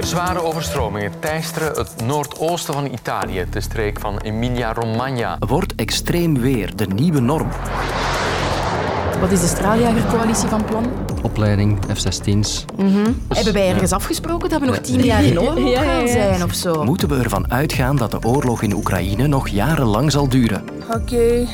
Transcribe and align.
Zeer 0.00 0.08
zware 0.08 0.42
overstromingen 0.42 1.12
teisteren 1.18 1.72
het 1.72 1.94
noordoosten 2.04 2.74
van 2.74 2.86
Italië, 2.92 3.46
de 3.50 3.60
streek 3.60 4.00
van 4.00 4.18
Emilia-Romagna. 4.18 5.36
Wordt 5.38 5.74
extreem 5.74 6.38
weer 6.38 6.76
de 6.76 6.86
nieuwe 6.86 7.20
norm? 7.20 7.48
Wat 9.20 9.30
is 9.30 9.40
de 9.40 9.46
straaljagercoalitie 9.46 10.48
van 10.48 10.64
plan? 10.64 10.86
Opleiding, 11.22 11.78
F-16's. 11.94 12.64
Hebben 13.28 13.52
wij 13.52 13.68
ergens 13.68 13.92
afgesproken 13.92 14.48
dat 14.48 14.60
we 14.60 14.66
nog 14.66 14.78
tien 14.78 15.04
jaar 15.04 15.24
in 15.24 15.40
oorlog 15.40 15.74
gaan 15.84 16.00
ja. 16.00 16.06
zijn 16.06 16.42
of 16.42 16.54
zo? 16.54 16.84
Moeten 16.84 17.08
we 17.08 17.16
ervan 17.16 17.50
uitgaan 17.50 17.96
dat 17.96 18.10
de 18.10 18.22
oorlog 18.22 18.62
in 18.62 18.72
Oekraïne 18.72 19.26
nog 19.26 19.48
jarenlang 19.48 20.12
zal 20.12 20.28
duren? 20.28 20.64
Okay, 20.90 21.48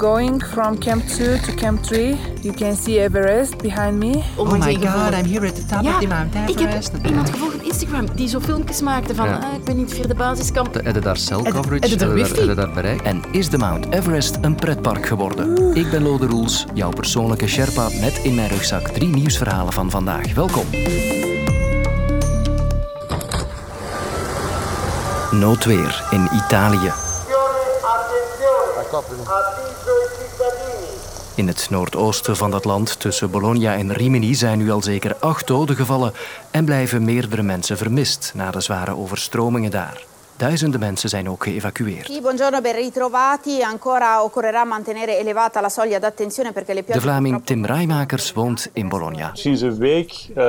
going 0.00 0.42
from 0.44 0.78
Camp 0.78 1.02
2 1.08 1.40
to 1.40 1.54
Camp 1.54 1.82
3. 1.82 2.16
You 2.42 2.54
can 2.54 2.76
see 2.76 2.98
Everest 3.00 3.56
behind 3.62 3.98
me. 3.98 4.22
Oh 4.36 4.58
my 4.58 4.74
god, 4.76 5.14
I'm 5.14 5.24
here 5.24 5.46
at 5.46 5.54
the 5.56 5.64
top 5.66 5.82
Ja, 5.82 5.94
of 5.94 6.00
the 6.00 6.06
Mount 6.06 6.34
ik 6.34 6.60
Everest. 6.60 6.92
heb 6.92 7.06
iemand 7.06 7.30
gevolgd 7.30 7.54
op 7.54 7.62
Instagram 7.62 8.06
die 8.14 8.28
zo 8.28 8.40
filmpjes 8.40 8.80
maakte 8.80 9.14
van 9.14 9.26
Ja. 9.28 9.36
ah, 9.36 9.54
ik 9.56 9.64
ben 9.64 9.74
in 9.76 9.80
het 9.82 9.94
vierde 9.94 10.14
basiskamp. 10.14 10.74
Heb 10.74 10.94
je 10.94 11.00
daar 11.00 11.16
cell 11.16 11.42
coverage? 11.42 11.70
heb 11.72 11.82
je 11.82 11.96
er 11.96 12.08
Heb 12.08 12.16
je 12.16 12.22
wifi? 12.34 12.46
daar- 12.46 12.54
daar 12.54 12.70
bereik? 12.74 13.00
En 13.00 13.22
is 13.30 13.48
de 13.48 13.58
Mount 13.58 13.86
Everest 13.92 14.38
een 14.40 14.54
pretpark 14.54 15.06
geworden? 15.06 15.74
Ik 15.76 15.90
ben 15.90 16.02
Lode 16.02 16.26
Roels, 16.26 16.64
jouw 16.74 16.90
persoonlijke 16.90 17.46
Sherpa 17.46 17.88
met 18.00 18.20
in 18.22 18.34
mijn 18.34 18.48
rugzak 18.48 18.88
drie 18.88 19.08
nieuwsverhalen 19.08 19.72
van 19.72 19.90
vandaag. 19.90 20.34
Welkom. 20.34 20.64
Noodweer 25.30 26.02
in 26.10 26.28
Italië. 26.46 26.90
In 31.34 31.46
het 31.46 31.70
noordoosten 31.70 32.36
van 32.36 32.50
dat 32.50 32.64
land, 32.64 33.00
tussen 33.00 33.30
Bologna 33.30 33.74
en 33.74 33.92
Rimini, 33.92 34.34
zijn 34.34 34.58
nu 34.58 34.70
al 34.70 34.82
zeker 34.82 35.16
acht 35.16 35.46
doden 35.46 35.76
gevallen 35.76 36.12
en 36.50 36.64
blijven 36.64 37.04
meerdere 37.04 37.42
mensen 37.42 37.76
vermist 37.76 38.32
na 38.34 38.50
de 38.50 38.60
zware 38.60 38.96
overstromingen 38.96 39.70
daar. 39.70 40.09
Duizenden 40.40 40.80
mensen 40.80 41.08
zijn 41.08 41.28
ook 41.28 41.44
geëvacueerd. 41.44 42.06
Sì, 42.06 42.20
buongiorno, 42.20 42.60
ben 42.60 42.74
ritrovati. 42.74 43.62
Ancora 43.62 44.22
occorrerà 44.22 44.64
mantenere 44.64 45.18
elevata 45.18 45.60
la 45.60 45.68
soglia 45.68 45.98
d'attenzione 45.98 46.52
perché 46.52 46.74
le 46.74 46.84
De 46.86 47.00
Vlaming 47.00 47.44
Tim 47.44 47.64
Rijmakers 47.64 48.32
woont 48.32 48.70
in 48.72 48.88
Bologna. 48.88 49.30
Sinds 49.32 49.60
een 49.60 49.76
week 49.76 50.10
eh, 50.28 50.44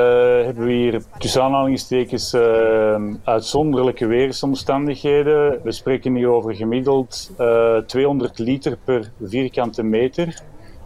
hebben 0.45 0.65
we 0.65 0.71
hier 0.71 1.01
tussen 1.17 1.41
aanhalingstekens 1.41 2.33
eh, 2.33 3.01
uitzonderlijke 3.23 4.05
weersomstandigheden. 4.05 5.59
We 5.63 5.71
spreken 5.71 6.15
hier 6.15 6.29
over 6.29 6.55
gemiddeld 6.55 7.31
eh, 7.37 7.77
200 7.77 8.39
liter 8.39 8.77
per 8.85 9.11
vierkante 9.21 9.83
meter. 9.83 10.41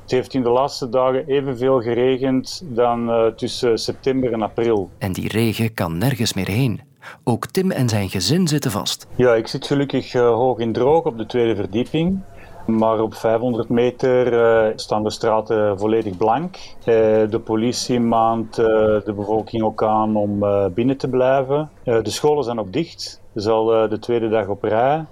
Het 0.06 0.14
heeft 0.14 0.34
in 0.34 0.44
de 0.44 0.50
laatste 0.50 0.90
dagen 0.90 1.28
evenveel 1.28 1.82
geregend 1.82 2.62
dan 2.66 3.10
eh, 3.10 3.26
tussen 3.26 3.78
september 3.78 4.34
en 4.34 4.42
april. 4.42 4.90
En 4.98 5.12
die 5.12 5.28
regen 5.28 5.74
kan 5.74 5.98
nergens 5.98 6.34
meer 6.34 6.48
heen. 6.48 6.82
Ook 7.24 7.46
Tim 7.46 7.72
en 7.72 7.90
zijn 7.90 8.10
gezin 8.10 8.48
zitten 8.48 8.72
vast. 8.72 9.08
Ja, 9.16 9.34
ik 9.34 9.48
zit 9.48 9.68
gelukkig 9.68 10.14
eh, 10.14 10.22
hoog 10.22 10.60
in 10.60 10.74
droog 10.74 11.04
op 11.04 11.18
de 11.18 11.26
tweede 11.26 11.56
verdieping. 11.56 12.24
Maar 12.66 13.00
op 13.00 13.16
500 13.16 13.70
meter 13.70 14.34
eh, 14.34 14.72
staan 14.76 15.04
de 15.04 15.10
straten 15.10 15.80
volledig 15.80 16.18
blank. 16.18 16.56
Eh, 16.80 16.86
de 17.30 17.42
politie 17.44 18.00
maant 18.00 18.58
eh, 18.58 18.66
de 19.06 19.14
bevolking 19.16 19.64
ook 19.64 19.84
aan 19.84 20.16
om 20.16 20.40
binnen 20.74 20.98
te 20.98 21.08
blijven. 21.08 21.70
De 21.84 22.10
scholen 22.10 22.44
zijn 22.44 22.60
ook 22.60 22.74
dicht. 22.74 23.22
Het 23.34 23.44
is 23.44 23.50
al 23.50 23.66
de 23.66 24.00
tweede 24.00 24.30
dag 24.30 24.48
op 24.48 24.64
rij. 24.64 25.06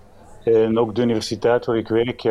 En 0.44 0.80
ook 0.80 0.96
de 0.96 1.02
universiteit 1.02 1.66
waar 1.66 1.78
ik 1.78 1.88
werk 1.88 2.24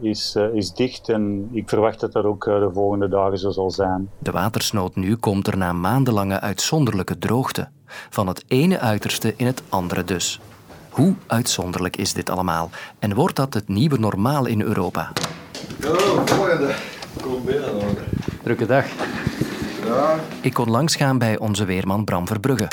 is, 0.00 0.36
is 0.52 0.72
dicht. 0.72 1.08
En 1.08 1.48
ik 1.52 1.68
verwacht 1.68 2.00
dat 2.00 2.12
dat 2.12 2.24
ook 2.24 2.44
de 2.44 2.70
volgende 2.72 3.08
dagen 3.08 3.38
zo 3.38 3.50
zal 3.50 3.70
zijn. 3.70 4.10
De 4.18 4.30
watersnood 4.30 4.96
nu 4.96 5.16
komt 5.16 5.46
er 5.46 5.56
na 5.56 5.72
maandenlange 5.72 6.40
uitzonderlijke 6.40 7.18
droogte. 7.18 7.68
Van 8.10 8.26
het 8.26 8.44
ene 8.48 8.78
uiterste 8.78 9.34
in 9.36 9.46
het 9.46 9.62
andere 9.68 10.04
dus. 10.04 10.40
Hoe 10.90 11.14
uitzonderlijk 11.26 11.96
is 11.96 12.12
dit 12.12 12.30
allemaal? 12.30 12.70
En 12.98 13.14
wordt 13.14 13.36
dat 13.36 13.54
het 13.54 13.68
nieuwe 13.68 13.98
normaal 13.98 14.46
in 14.46 14.60
Europa? 14.60 15.12
Drukke 18.42 18.66
dag. 18.66 18.84
Ik 20.40 20.54
kon 20.54 20.70
langsgaan 20.70 21.18
bij 21.18 21.38
onze 21.38 21.64
weerman 21.64 22.04
Bram 22.04 22.26
Verbrugge. 22.26 22.68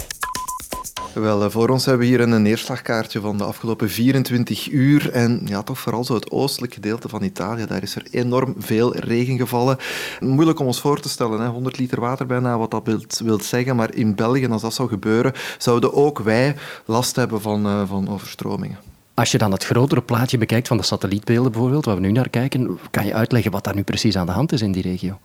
Wel, 1.13 1.44
eh, 1.44 1.50
voor 1.50 1.69
ons 1.69 1.85
hebben 1.85 2.07
we 2.07 2.13
hier 2.13 2.22
een 2.22 2.41
neerslagkaartje 2.41 3.19
van 3.19 3.38
de 3.38 3.44
afgelopen 3.44 3.90
24 3.90 4.72
uur. 4.72 5.12
En 5.12 5.41
ja, 5.46 5.62
toch 5.62 5.79
vooral 5.79 6.03
zo 6.03 6.13
het 6.13 6.31
oostelijk 6.31 6.74
gedeelte 6.74 7.09
van 7.09 7.24
Italië. 7.24 7.66
Daar 7.66 7.84
is 7.84 7.96
er 7.96 8.06
enorm 8.12 8.56
veel 8.57 8.96
regen 8.96 9.38
gevallen. 9.38 9.78
Moeilijk 10.19 10.59
om 10.59 10.66
ons 10.66 10.81
voor 10.81 11.00
te 11.00 11.09
stellen, 11.09 11.40
hè? 11.40 11.47
100 11.47 11.78
liter 11.78 12.00
water 12.00 12.25
bijna, 12.25 12.57
wat 12.57 12.72
dat 12.72 13.18
wilt 13.24 13.44
zeggen. 13.44 13.75
Maar 13.75 13.94
in 13.96 14.16
België, 14.16 14.47
als 14.47 14.62
dat 14.62 14.74
zou 14.74 14.90
gebeuren, 14.90 15.34
zouden 15.57 15.94
ook 15.94 16.19
wij 16.19 16.56
last 16.85 17.16
hebben 17.16 17.41
van, 17.41 17.66
eh, 17.66 17.81
van 17.88 18.09
overstromingen. 18.09 18.78
Als 19.13 19.31
je 19.31 19.38
dan 19.38 19.51
het 19.51 19.66
grotere 19.66 20.01
plaatje 20.01 20.38
bekijkt 20.38 20.68
van 20.68 20.78
de 20.78 20.84
satellietbeelden 20.84 21.51
bijvoorbeeld, 21.51 21.85
waar 21.85 21.95
we 21.95 22.01
nu 22.01 22.12
naar 22.12 22.30
kijken, 22.30 22.80
kan 22.91 23.06
je 23.06 23.13
uitleggen 23.13 23.51
wat 23.51 23.63
daar 23.63 23.75
nu 23.75 23.84
precies 23.84 24.18
aan 24.18 24.25
de 24.25 24.31
hand 24.31 24.51
is 24.51 24.62
in 24.62 24.72
die 24.72 24.84
regio? 24.84 25.19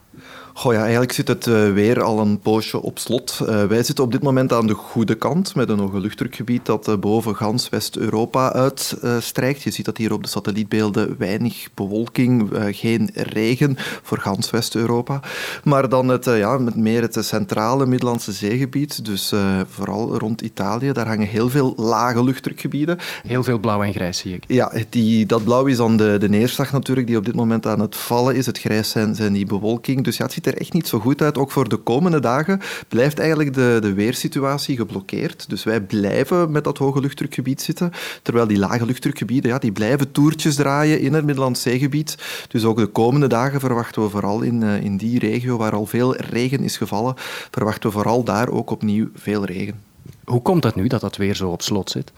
Goh 0.59 0.73
ja, 0.73 0.81
eigenlijk 0.81 1.12
zit 1.12 1.29
het 1.29 1.47
eh, 1.47 1.73
weer 1.73 2.03
al 2.03 2.21
een 2.21 2.39
poosje 2.39 2.83
op 2.83 2.99
slot. 2.99 3.41
Eh, 3.47 3.65
wij 3.65 3.83
zitten 3.83 4.05
op 4.05 4.12
dit 4.12 4.23
moment 4.23 4.53
aan 4.53 4.67
de 4.67 4.75
goede 4.75 5.15
kant 5.15 5.55
met 5.55 5.69
een 5.69 5.79
hoge 5.79 6.01
luchtdrukgebied 6.01 6.67
dat 6.67 6.89
eh, 6.89 6.97
boven 6.97 7.37
gans 7.37 7.69
West-Europa 7.69 8.53
uitstrijkt. 8.53 9.62
je 9.62 9.71
ziet 9.71 9.84
dat 9.84 9.97
hier 9.97 10.12
op 10.12 10.23
de 10.23 10.29
satellietbeelden 10.29 11.15
weinig 11.19 11.69
bewolking, 11.75 12.51
geen 12.71 13.11
regen 13.15 13.77
voor 13.79 14.19
gans 14.19 14.51
West-Europa. 14.51 15.21
Maar 15.65 15.89
dan 15.89 16.09
het, 16.09 16.25
ja, 16.25 16.59
met 16.59 16.77
meer 16.77 17.03
het 17.03 17.17
centrale 17.21 17.87
Middellandse 17.87 18.33
zeegebied, 18.33 19.05
dus 19.05 19.33
vooral 19.71 20.19
rond 20.19 20.41
Italië, 20.41 20.93
daar 20.93 21.06
hangen 21.06 21.27
heel 21.27 21.49
veel 21.49 21.73
lage 21.77 22.25
luchtdrukgebieden. 22.25 22.99
Heel 23.27 23.43
veel 23.43 23.59
blauw 23.59 23.83
en 23.83 23.93
grijs 23.93 24.19
zie 24.19 24.35
ik. 24.35 24.45
Ja, 24.47 24.73
die, 24.89 25.27
dat 25.27 25.45
blauw 25.45 25.67
is 25.67 25.77
dan 25.77 25.97
de, 25.97 26.17
de 26.19 26.29
neerslag 26.29 26.73
natuurlijk, 26.73 27.06
die 27.06 27.17
op 27.17 27.25
dit 27.25 27.35
moment 27.35 27.67
aan 27.67 27.81
het 27.81 27.97
vallen 27.97 28.37
is. 28.37 28.47
Het 28.47 28.59
grijs 28.59 28.91
zijn, 28.91 29.15
zijn 29.15 29.33
die 29.33 29.47
bewolking. 29.47 30.05
Dus 30.08 30.16
ja, 30.16 30.24
het 30.24 30.32
ziet 30.32 30.46
er 30.46 30.56
echt 30.56 30.72
niet 30.72 30.88
zo 30.88 30.98
goed 30.98 31.22
uit. 31.22 31.38
Ook 31.38 31.50
voor 31.50 31.69
de 31.69 31.76
komende 31.76 32.20
dagen 32.20 32.60
blijft 32.88 33.19
eigenlijk 33.19 33.54
de, 33.54 33.78
de 33.80 33.92
weersituatie 33.92 34.76
geblokkeerd. 34.76 35.48
Dus 35.48 35.64
wij 35.64 35.80
blijven 35.80 36.50
met 36.50 36.64
dat 36.64 36.78
hoge 36.78 37.00
luchtdrukgebied 37.00 37.62
zitten. 37.62 37.92
Terwijl 38.22 38.46
die 38.46 38.58
lage 38.58 38.86
luchtdrukgebieden, 38.86 39.50
ja, 39.50 39.58
die 39.58 39.72
blijven 39.72 40.12
toertjes 40.12 40.54
draaien 40.54 41.00
in 41.00 41.14
het 41.14 41.24
Middellandse 41.24 41.62
zeegebied. 41.62 42.16
Dus 42.48 42.64
ook 42.64 42.76
de 42.76 42.86
komende 42.86 43.26
dagen 43.26 43.60
verwachten 43.60 44.02
we 44.02 44.08
vooral 44.08 44.41
in, 44.42 44.62
eh, 44.62 44.82
in 44.82 44.96
die 44.96 45.19
regio 45.19 45.56
waar 45.56 45.74
al 45.74 45.86
veel 45.86 46.16
regen 46.16 46.60
is 46.60 46.76
gevallen, 46.76 47.14
verwachten 47.50 47.88
we 47.88 47.94
vooral 47.94 48.25
daar 48.25 48.48
ook 48.48 48.70
opnieuw 48.70 49.08
veel 49.14 49.44
regen. 49.44 49.80
Hoe 50.25 50.42
komt 50.42 50.64
het 50.64 50.75
nu 50.75 50.86
dat 50.86 51.00
dat 51.00 51.16
weer 51.16 51.34
zo 51.34 51.50
op 51.50 51.62
slot 51.62 51.90
zit? 51.90 52.12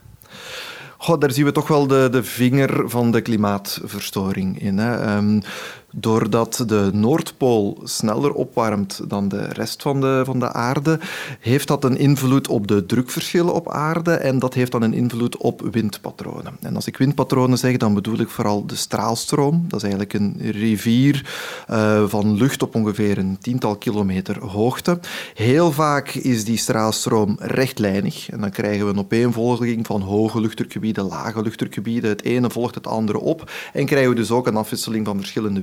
Goh, 1.02 1.20
daar 1.20 1.30
zien 1.30 1.44
we 1.44 1.52
toch 1.52 1.68
wel 1.68 1.86
de, 1.86 2.08
de 2.10 2.24
vinger 2.24 2.90
van 2.90 3.10
de 3.10 3.20
klimaatverstoring 3.20 4.60
in. 4.60 4.78
Hè. 4.78 4.96
Ehm, 4.96 5.40
doordat 5.92 6.64
de 6.66 6.90
Noordpool 6.92 7.80
sneller 7.84 8.32
opwarmt 8.32 9.00
dan 9.08 9.28
de 9.28 9.42
rest 9.42 9.82
van 9.82 10.00
de, 10.00 10.22
van 10.24 10.38
de 10.38 10.52
aarde, 10.52 10.98
heeft 11.40 11.68
dat 11.68 11.84
een 11.84 11.96
invloed 11.98 12.48
op 12.48 12.66
de 12.66 12.86
drukverschillen 12.86 13.54
op 13.54 13.70
aarde 13.70 14.12
en 14.12 14.38
dat 14.38 14.54
heeft 14.54 14.72
dan 14.72 14.82
een 14.82 14.94
invloed 14.94 15.36
op 15.36 15.68
windpatronen. 15.70 16.56
En 16.60 16.74
als 16.74 16.86
ik 16.86 16.96
windpatronen 16.96 17.58
zeg, 17.58 17.76
dan 17.76 17.94
bedoel 17.94 18.18
ik 18.18 18.28
vooral 18.28 18.66
de 18.66 18.76
straalstroom. 18.76 19.64
Dat 19.68 19.82
is 19.82 19.82
eigenlijk 19.82 20.12
een 20.12 20.36
rivier 20.50 21.30
eh, 21.66 22.04
van 22.06 22.34
lucht 22.34 22.62
op 22.62 22.74
ongeveer 22.74 23.18
een 23.18 23.38
tiental 23.40 23.76
kilometer 23.76 24.44
hoogte. 24.44 24.98
Heel 25.34 25.72
vaak 25.72 26.08
is 26.08 26.44
die 26.44 26.56
straalstroom 26.56 27.36
rechtlijnig 27.38 28.30
en 28.30 28.40
dan 28.40 28.50
krijgen 28.50 28.84
we 28.86 28.92
een 28.92 28.98
opeenvolging 28.98 29.86
van 29.86 30.00
hoge 30.00 30.40
luchtdrukgebieden, 30.40 31.04
lage 31.04 31.42
luchtdrukgebieden. 31.42 32.10
Het 32.10 32.24
ene 32.24 32.50
volgt 32.50 32.74
het 32.74 32.86
andere 32.86 33.18
op 33.18 33.50
en 33.72 33.86
krijgen 33.86 34.10
we 34.10 34.16
dus 34.16 34.30
ook 34.30 34.46
een 34.46 34.56
afwisseling 34.56 35.06
van 35.06 35.18
verschillende 35.18 35.60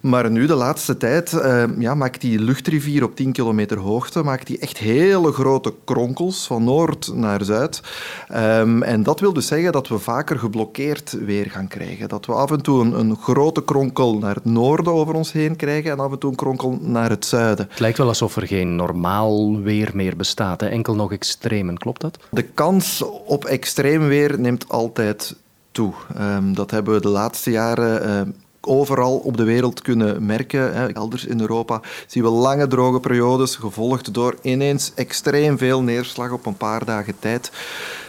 Maar 0.00 0.30
nu, 0.30 0.46
de 0.46 0.54
laatste 0.54 0.96
tijd, 0.96 1.32
eh, 1.32 1.64
ja, 1.78 1.94
maakt 1.94 2.20
die 2.20 2.38
luchtrivier 2.38 3.04
op 3.04 3.16
10 3.16 3.32
kilometer 3.32 3.78
hoogte 3.78 4.22
maakt 4.22 4.46
die 4.46 4.58
echt 4.58 4.78
hele 4.78 5.32
grote 5.32 5.74
kronkels 5.84 6.46
van 6.46 6.64
noord 6.64 7.10
naar 7.14 7.44
zuid. 7.44 7.80
Ehm, 8.28 8.82
en 8.82 9.02
dat 9.02 9.20
wil 9.20 9.32
dus 9.32 9.46
zeggen 9.46 9.72
dat 9.72 9.88
we 9.88 9.98
vaker 9.98 10.38
geblokkeerd 10.38 11.12
weer 11.24 11.50
gaan 11.50 11.68
krijgen. 11.68 12.08
Dat 12.08 12.26
we 12.26 12.32
af 12.32 12.50
en 12.50 12.62
toe 12.62 12.84
een, 12.84 12.98
een 12.98 13.16
grote 13.16 13.64
kronkel 13.64 14.18
naar 14.18 14.34
het 14.34 14.44
noorden 14.44 14.92
over 14.92 15.14
ons 15.14 15.32
heen 15.32 15.56
krijgen 15.56 15.90
en 15.90 16.00
af 16.00 16.12
en 16.12 16.18
toe 16.18 16.30
een 16.30 16.36
kronkel 16.36 16.78
naar 16.80 17.10
het 17.10 17.24
zuiden. 17.24 17.66
Het 17.70 17.80
lijkt 17.80 17.98
wel 17.98 18.08
alsof 18.08 18.36
er 18.36 18.46
geen 18.46 18.76
normaal 18.76 19.60
weer 19.60 19.90
meer 19.94 20.16
bestaat, 20.16 20.60
hè? 20.60 20.68
enkel 20.68 20.94
nog 20.94 21.12
extremen. 21.12 21.78
Klopt 21.78 22.00
dat? 22.00 22.18
De 22.30 22.42
kans 22.42 23.02
op 23.26 23.44
extreem 23.44 24.08
weer 24.08 24.40
neemt 24.40 24.68
altijd 24.68 25.36
toe. 25.72 25.92
Ehm, 26.16 26.52
dat 26.52 26.70
hebben 26.70 26.94
we 26.94 27.00
de 27.00 27.08
laatste 27.08 27.50
jaren 27.50 28.02
ehm, 28.02 28.30
overal 28.66 29.16
op 29.16 29.36
de 29.36 29.44
wereld 29.44 29.82
kunnen 29.82 30.26
merken. 30.26 30.74
Hè. 30.74 30.92
Elders 30.92 31.24
in 31.24 31.40
Europa 31.40 31.80
zien 32.06 32.22
we 32.22 32.28
lange 32.28 32.66
droge 32.66 33.00
periodes, 33.00 33.56
gevolgd 33.56 34.14
door 34.14 34.36
ineens 34.42 34.92
extreem 34.94 35.58
veel 35.58 35.82
neerslag 35.82 36.30
op 36.30 36.46
een 36.46 36.56
paar 36.56 36.84
dagen 36.84 37.14
tijd. 37.18 37.50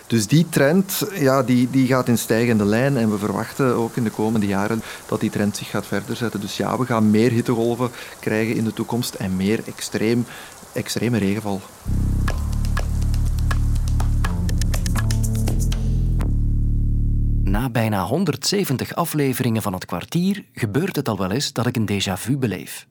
Dus 0.07 0.27
die 0.27 0.49
trend 0.49 1.03
ja, 1.13 1.43
die, 1.43 1.69
die 1.69 1.87
gaat 1.87 2.07
in 2.07 2.17
stijgende 2.17 2.65
lijn 2.65 2.97
en 2.97 3.11
we 3.11 3.17
verwachten 3.17 3.75
ook 3.75 3.95
in 3.95 4.03
de 4.03 4.09
komende 4.09 4.47
jaren 4.47 4.81
dat 5.05 5.19
die 5.19 5.29
trend 5.29 5.57
zich 5.57 5.69
gaat 5.69 5.85
verder 5.85 6.15
zetten. 6.15 6.41
Dus 6.41 6.57
ja, 6.57 6.77
we 6.77 6.85
gaan 6.85 7.09
meer 7.09 7.31
hittegolven 7.31 7.89
krijgen 8.19 8.55
in 8.55 8.63
de 8.63 8.73
toekomst 8.73 9.13
en 9.13 9.35
meer 9.35 9.59
extreem, 9.65 10.25
extreme 10.73 11.17
regenval. 11.17 11.61
Na 17.55 17.69
bijna 17.69 18.03
170 18.03 18.95
afleveringen 18.95 19.61
van 19.61 19.73
het 19.73 19.85
kwartier 19.85 20.43
gebeurt 20.53 20.95
het 20.95 21.09
al 21.09 21.17
wel 21.17 21.31
eens 21.31 21.53
dat 21.53 21.65
ik 21.65 21.75
een 21.75 21.89
déjà 21.91 22.13
vu 22.13 22.37
beleef. 22.37 22.87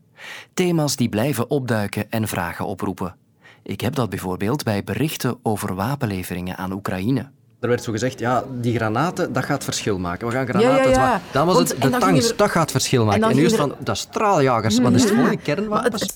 Thema's 0.54 0.96
die 0.96 1.08
blijven 1.08 1.50
opduiken 1.50 2.10
en 2.10 2.28
vragen 2.28 2.66
oproepen. 2.66 3.16
Ik 3.62 3.80
heb 3.80 3.94
dat 3.94 4.10
bijvoorbeeld 4.10 4.64
bij 4.64 4.84
berichten 4.84 5.38
over 5.42 5.74
wapenleveringen 5.74 6.56
aan 6.56 6.72
Oekraïne. 6.72 7.30
Er 7.60 7.68
werd 7.68 7.82
zo 7.82 7.92
gezegd, 7.92 8.18
ja, 8.18 8.44
die 8.60 8.74
granaten, 8.76 9.32
dat 9.32 9.44
gaat 9.44 9.64
verschil 9.64 9.98
maken. 9.98 10.26
We 10.26 10.32
gaan 10.32 10.46
granaten... 10.46 10.90
Ja, 10.90 11.00
ja, 11.00 11.10
ja. 11.12 11.20
Dan 11.32 11.46
was 11.46 11.56
Want- 11.56 11.68
het 11.68 11.82
de 11.82 11.90
tanks, 11.98 12.30
er- 12.30 12.36
dat 12.36 12.50
gaat 12.50 12.70
verschil 12.70 13.04
maken. 13.04 13.22
En, 13.22 13.36
nu 13.36 13.44
is 13.44 13.50
het 13.50 13.60
van, 13.60 13.74
dat 13.78 13.96
straaljagers. 13.98 14.78
Wat 14.78 14.92
is 14.92 15.02
het 15.02 15.12
volgende? 15.12 15.36
Kernwapens? 15.36 16.06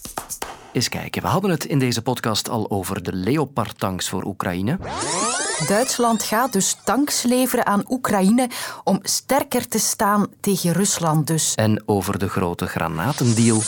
Eens 0.73 0.89
kijken, 0.89 1.23
we 1.23 1.29
hadden 1.29 1.51
het 1.51 1.65
in 1.65 1.79
deze 1.79 2.03
podcast 2.03 2.49
al 2.49 2.71
over 2.71 3.03
de 3.03 3.13
Leopard-tanks 3.13 4.09
voor 4.09 4.25
Oekraïne. 4.25 4.79
Duitsland 5.67 6.23
gaat 6.23 6.53
dus 6.53 6.77
tanks 6.85 7.23
leveren 7.23 7.67
aan 7.67 7.85
Oekraïne 7.89 8.49
om 8.85 8.99
sterker 9.03 9.69
te 9.69 9.79
staan 9.79 10.27
tegen 10.41 10.73
Rusland 10.73 11.27
dus. 11.27 11.55
En 11.55 11.83
over 11.87 12.19
de 12.19 12.29
grote 12.29 12.67
granatendeal. 12.67 13.63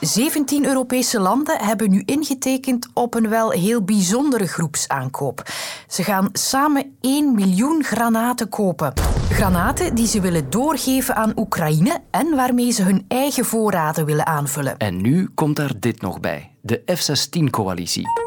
17 0.00 0.66
Europese 0.66 1.20
landen 1.20 1.58
hebben 1.58 1.90
nu 1.90 2.02
ingetekend 2.04 2.88
op 2.94 3.14
een 3.14 3.28
wel 3.28 3.50
heel 3.50 3.82
bijzondere 3.82 4.46
groepsaankoop. 4.46 5.42
Ze 5.88 6.02
gaan 6.02 6.28
samen 6.32 6.96
1 7.00 7.34
miljoen 7.34 7.84
granaten 7.84 8.48
kopen. 8.48 8.92
Granaten 9.30 9.94
die 9.94 10.06
ze 10.06 10.20
willen 10.20 10.50
doorgeven 10.50 11.16
aan 11.16 11.32
Oekraïne 11.36 12.00
en 12.10 12.36
waarmee 12.36 12.70
ze 12.70 12.82
hun 12.82 13.04
eigen 13.08 13.44
voorraden 13.44 14.04
willen 14.04 14.26
aanvullen. 14.26 14.76
En 14.76 15.00
nu 15.00 15.28
komt 15.34 15.56
daar 15.56 15.72
dit 15.80 16.00
nog 16.00 16.20
bij: 16.20 16.50
de 16.60 16.82
F-16-coalitie. 16.86 18.25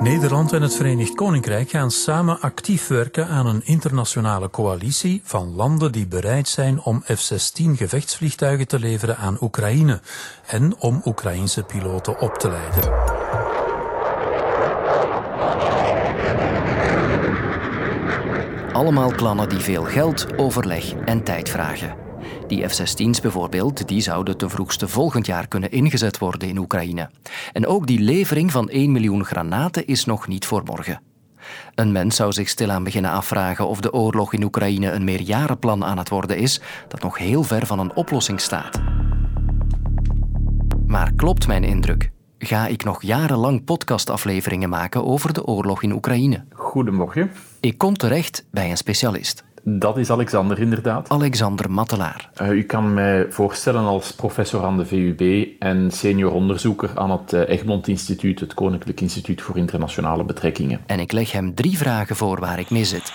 Nederland 0.00 0.52
en 0.52 0.62
het 0.62 0.74
Verenigd 0.74 1.14
Koninkrijk 1.14 1.70
gaan 1.70 1.90
samen 1.90 2.40
actief 2.40 2.86
werken 2.88 3.28
aan 3.28 3.46
een 3.46 3.60
internationale 3.64 4.50
coalitie 4.50 5.20
van 5.24 5.54
landen 5.54 5.92
die 5.92 6.06
bereid 6.06 6.48
zijn 6.48 6.82
om 6.82 7.02
F-16 7.02 7.64
gevechtsvliegtuigen 7.76 8.68
te 8.68 8.78
leveren 8.78 9.16
aan 9.16 9.36
Oekraïne 9.40 10.00
en 10.46 10.76
om 10.78 11.00
Oekraïnse 11.04 11.62
piloten 11.62 12.20
op 12.20 12.34
te 12.34 12.50
leiden. 12.50 12.92
Allemaal 18.72 19.14
plannen 19.14 19.48
die 19.48 19.58
veel 19.58 19.84
geld, 19.84 20.38
overleg 20.38 20.92
en 21.04 21.24
tijd 21.24 21.48
vragen. 21.48 22.03
Die 22.46 22.68
F-16's 22.68 23.20
bijvoorbeeld, 23.20 23.88
die 23.88 24.00
zouden 24.00 24.36
ten 24.36 24.50
vroegste 24.50 24.88
volgend 24.88 25.26
jaar 25.26 25.48
kunnen 25.48 25.70
ingezet 25.70 26.18
worden 26.18 26.48
in 26.48 26.58
Oekraïne. 26.58 27.10
En 27.52 27.66
ook 27.66 27.86
die 27.86 28.00
levering 28.00 28.52
van 28.52 28.68
1 28.68 28.92
miljoen 28.92 29.24
granaten 29.24 29.86
is 29.86 30.04
nog 30.04 30.28
niet 30.28 30.46
voor 30.46 30.62
morgen. 30.64 31.00
Een 31.74 31.92
mens 31.92 32.16
zou 32.16 32.32
zich 32.32 32.48
stilaan 32.48 32.84
beginnen 32.84 33.10
afvragen 33.10 33.66
of 33.66 33.80
de 33.80 33.92
oorlog 33.92 34.32
in 34.32 34.42
Oekraïne 34.42 34.90
een 34.90 35.04
meerjarenplan 35.04 35.84
aan 35.84 35.98
het 35.98 36.08
worden 36.08 36.36
is 36.36 36.60
dat 36.88 37.02
nog 37.02 37.18
heel 37.18 37.42
ver 37.42 37.66
van 37.66 37.78
een 37.78 37.96
oplossing 37.96 38.40
staat. 38.40 38.80
Maar 40.86 41.12
klopt 41.12 41.46
mijn 41.46 41.64
indruk? 41.64 42.10
Ga 42.38 42.66
ik 42.66 42.84
nog 42.84 43.02
jarenlang 43.02 43.64
podcastafleveringen 43.64 44.68
maken 44.68 45.04
over 45.04 45.32
de 45.32 45.46
oorlog 45.46 45.82
in 45.82 45.92
Oekraïne? 45.92 46.44
Goedemorgen. 46.52 47.30
Ik 47.60 47.78
kom 47.78 47.96
terecht 47.96 48.46
bij 48.50 48.70
een 48.70 48.76
specialist. 48.76 49.44
Dat 49.66 49.98
is 49.98 50.10
Alexander 50.10 50.58
inderdaad. 50.58 51.08
Alexander 51.08 51.70
Mattelaar. 51.70 52.30
Uh, 52.42 52.50
u 52.50 52.62
kan 52.62 52.94
mij 52.94 53.26
voorstellen 53.30 53.82
als 53.82 54.14
professor 54.14 54.64
aan 54.64 54.76
de 54.76 54.86
VUB 54.86 55.46
en 55.58 55.90
senior 55.90 56.32
onderzoeker 56.32 56.90
aan 56.94 57.10
het 57.10 57.32
uh, 57.32 57.48
Egmond 57.48 57.88
Instituut, 57.88 58.40
het 58.40 58.54
Koninklijk 58.54 59.00
Instituut 59.00 59.42
voor 59.42 59.56
Internationale 59.56 60.24
Betrekkingen. 60.24 60.80
En 60.86 61.00
ik 61.00 61.12
leg 61.12 61.32
hem 61.32 61.54
drie 61.54 61.78
vragen 61.78 62.16
voor 62.16 62.40
waar 62.40 62.58
ik 62.58 62.70
mee 62.70 62.84
zit. 62.84 63.12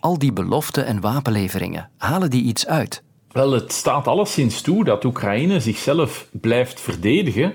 Al 0.00 0.18
die 0.18 0.32
beloften 0.32 0.86
en 0.86 1.00
wapenleveringen, 1.00 1.90
halen 1.96 2.30
die 2.30 2.42
iets 2.42 2.66
uit? 2.66 3.02
Wel, 3.28 3.52
het 3.52 3.72
staat 3.72 4.06
alleszins 4.06 4.60
toe 4.60 4.84
dat 4.84 5.04
Oekraïne 5.04 5.60
zichzelf 5.60 6.28
blijft 6.32 6.80
verdedigen 6.80 7.52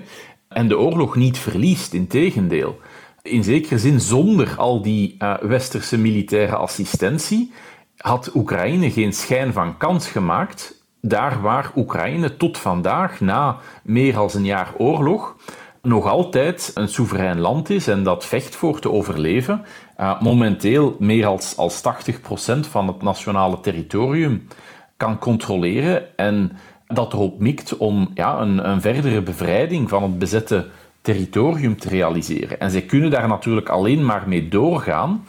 en 0.48 0.68
de 0.68 0.78
oorlog 0.78 1.16
niet 1.16 1.38
verliest, 1.38 1.92
integendeel. 1.92 2.78
In 3.24 3.44
zekere 3.44 3.78
zin, 3.78 4.00
zonder 4.00 4.54
al 4.56 4.82
die 4.82 5.16
uh, 5.18 5.34
westerse 5.36 5.98
militaire 5.98 6.56
assistentie 6.56 7.52
had 7.96 8.30
Oekraïne 8.34 8.90
geen 8.90 9.12
schijn 9.12 9.52
van 9.52 9.76
kans 9.76 10.06
gemaakt. 10.06 10.84
Daar 11.00 11.40
waar 11.40 11.72
Oekraïne 11.76 12.36
tot 12.36 12.58
vandaag, 12.58 13.20
na 13.20 13.56
meer 13.82 14.12
dan 14.12 14.30
een 14.34 14.44
jaar 14.44 14.74
oorlog, 14.78 15.36
nog 15.82 16.06
altijd 16.06 16.70
een 16.74 16.88
soeverein 16.88 17.40
land 17.40 17.70
is 17.70 17.88
en 17.88 18.02
dat 18.02 18.24
vecht 18.24 18.56
voor 18.56 18.80
te 18.80 18.90
overleven. 18.90 19.64
Uh, 20.00 20.20
momenteel 20.20 20.96
meer 20.98 21.26
als, 21.26 21.56
als 21.56 21.82
80% 21.82 22.60
van 22.70 22.86
het 22.86 23.02
nationale 23.02 23.60
territorium 23.60 24.48
kan 24.96 25.18
controleren 25.18 26.16
en 26.16 26.52
dat 26.86 27.12
erop 27.12 27.40
mikt 27.40 27.76
om 27.76 28.10
ja, 28.14 28.40
een, 28.40 28.68
een 28.70 28.80
verdere 28.80 29.22
bevrijding 29.22 29.88
van 29.88 30.02
het 30.02 30.18
bezette 30.18 30.66
territorium 31.04 31.76
te 31.76 31.88
realiseren. 31.88 32.60
En 32.60 32.70
zij 32.70 32.82
kunnen 32.82 33.10
daar 33.10 33.28
natuurlijk 33.28 33.68
alleen 33.68 34.04
maar 34.04 34.28
mee 34.28 34.48
doorgaan 34.48 35.24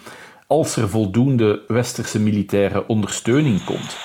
als 0.48 0.76
er 0.76 0.90
voldoende 0.90 1.64
westerse 1.68 2.20
militaire 2.20 2.88
ondersteuning 2.88 3.64
komt. 3.64 3.98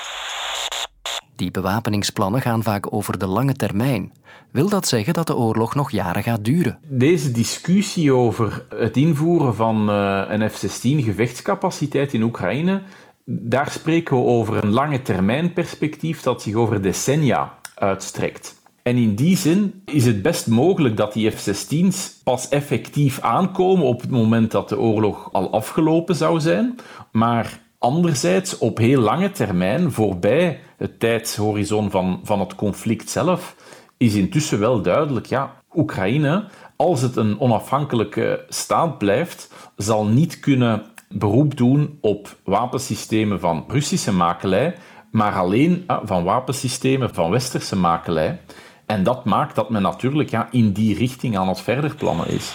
Die 1.36 1.50
bewapeningsplannen 1.50 2.40
gaan 2.40 2.62
vaak 2.62 2.92
over 2.92 3.18
de 3.18 3.26
lange 3.26 3.54
termijn. 3.54 4.12
Wil 4.50 4.68
dat 4.68 4.86
zeggen 4.86 5.14
dat 5.14 5.26
de 5.26 5.36
oorlog 5.36 5.74
nog 5.74 5.90
jaren 5.90 6.22
gaat 6.22 6.44
duren? 6.44 6.78
Deze 6.88 7.30
discussie 7.30 8.12
over 8.12 8.66
het 8.74 8.96
invoeren 8.96 9.54
van 9.54 9.88
een 9.88 10.50
F-16 10.50 11.04
gevechtscapaciteit 11.04 12.12
in 12.12 12.22
Oekraïne, 12.22 12.82
daar 13.24 13.70
spreken 13.70 14.16
we 14.16 14.22
over 14.22 14.64
een 14.64 14.70
lange 14.70 15.02
termijn 15.02 15.52
perspectief 15.52 16.22
dat 16.22 16.42
zich 16.42 16.54
over 16.54 16.82
decennia 16.82 17.58
uitstrekt. 17.74 18.59
En 18.82 18.96
in 18.96 19.14
die 19.14 19.36
zin 19.36 19.82
is 19.84 20.06
het 20.06 20.22
best 20.22 20.46
mogelijk 20.46 20.96
dat 20.96 21.12
die 21.12 21.30
F-16's 21.30 22.20
pas 22.24 22.48
effectief 22.48 23.20
aankomen 23.20 23.84
op 23.86 24.00
het 24.00 24.10
moment 24.10 24.50
dat 24.50 24.68
de 24.68 24.78
oorlog 24.78 25.28
al 25.32 25.52
afgelopen 25.52 26.14
zou 26.14 26.40
zijn. 26.40 26.78
Maar 27.12 27.60
anderzijds, 27.78 28.58
op 28.58 28.78
heel 28.78 29.00
lange 29.00 29.30
termijn, 29.30 29.92
voorbij 29.92 30.60
het 30.76 31.00
tijdshorizon 31.00 31.90
van, 31.90 32.20
van 32.22 32.40
het 32.40 32.54
conflict 32.54 33.10
zelf, 33.10 33.56
is 33.96 34.14
intussen 34.14 34.58
wel 34.58 34.82
duidelijk, 34.82 35.26
ja, 35.26 35.62
Oekraïne, 35.74 36.44
als 36.76 37.00
het 37.00 37.16
een 37.16 37.40
onafhankelijke 37.40 38.44
staat 38.48 38.98
blijft, 38.98 39.52
zal 39.76 40.06
niet 40.06 40.40
kunnen 40.40 40.82
beroep 41.08 41.56
doen 41.56 41.98
op 42.00 42.36
wapensystemen 42.44 43.40
van 43.40 43.64
Russische 43.68 44.12
makelij, 44.12 44.74
maar 45.10 45.32
alleen 45.34 45.84
van 46.04 46.24
wapensystemen 46.24 47.14
van 47.14 47.30
westerse 47.30 47.76
makelij. 47.76 48.40
En 48.90 49.02
dat 49.02 49.24
maakt 49.24 49.54
dat 49.54 49.70
men 49.70 49.82
natuurlijk 49.82 50.30
ja, 50.30 50.48
in 50.50 50.72
die 50.72 50.96
richting 50.96 51.38
aan 51.38 51.48
het 51.48 51.60
verder 51.60 51.94
plannen 51.94 52.28
is. 52.28 52.54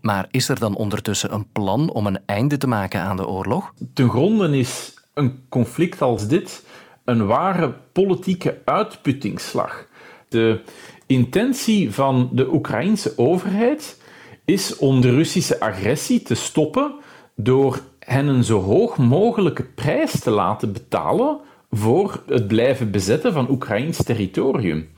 Maar 0.00 0.26
is 0.30 0.48
er 0.48 0.58
dan 0.58 0.76
ondertussen 0.76 1.34
een 1.34 1.52
plan 1.52 1.90
om 1.90 2.06
een 2.06 2.18
einde 2.26 2.56
te 2.56 2.66
maken 2.66 3.00
aan 3.00 3.16
de 3.16 3.26
oorlog? 3.26 3.72
Ten 3.94 4.10
gronde 4.10 4.58
is 4.58 4.94
een 5.14 5.44
conflict 5.48 6.02
als 6.02 6.26
dit 6.26 6.66
een 7.04 7.26
ware 7.26 7.74
politieke 7.92 8.60
uitputtingsslag. 8.64 9.86
De 10.28 10.60
intentie 11.06 11.92
van 11.92 12.28
de 12.32 12.52
Oekraïnse 12.52 13.12
overheid 13.16 14.02
is 14.44 14.76
om 14.76 15.00
de 15.00 15.10
Russische 15.10 15.60
agressie 15.60 16.22
te 16.22 16.34
stoppen 16.34 16.94
door 17.36 17.80
hen 17.98 18.26
een 18.26 18.44
zo 18.44 18.60
hoog 18.60 18.96
mogelijke 18.96 19.64
prijs 19.64 20.20
te 20.20 20.30
laten 20.30 20.72
betalen 20.72 21.40
voor 21.74 22.22
het 22.26 22.46
blijven 22.46 22.90
bezetten 22.90 23.32
van 23.32 23.50
Oekraïns 23.50 24.02
territorium. 24.04 24.88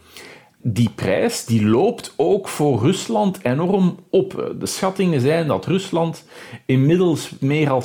Die 0.62 0.90
prijs 0.95 1.45
die 1.45 1.66
loopt 1.66 2.14
ook 2.16 2.49
voor 2.49 2.81
Rusland 2.81 3.38
enorm 3.43 3.97
op. 4.11 4.54
De 4.59 4.66
schattingen 4.66 5.21
zijn 5.21 5.47
dat 5.47 5.66
Rusland 5.66 6.25
inmiddels 6.66 7.31
meer 7.40 7.69
dan 7.69 7.83